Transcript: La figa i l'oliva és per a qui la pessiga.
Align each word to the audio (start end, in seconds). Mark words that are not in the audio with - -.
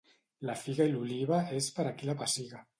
La 0.49 0.55
figa 0.61 0.87
i 0.89 0.95
l'oliva 0.95 1.43
és 1.61 1.71
per 1.79 1.89
a 1.91 1.95
qui 2.01 2.13
la 2.13 2.21
pessiga. 2.25 2.67